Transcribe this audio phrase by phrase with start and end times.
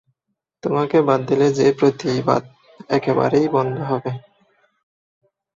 [0.63, 2.43] তোমাকে বাদ দিলে যে বাদপ্রতিবাদ
[2.89, 4.11] একেবারেই বন্ধ হবে।